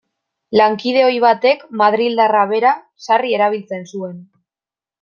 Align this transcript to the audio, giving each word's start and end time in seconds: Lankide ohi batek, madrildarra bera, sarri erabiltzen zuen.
Lankide 0.59 1.03
ohi 1.09 1.19
batek, 1.25 1.61
madrildarra 1.83 2.47
bera, 2.55 2.73
sarri 3.09 3.37
erabiltzen 3.41 3.87
zuen. 3.93 4.21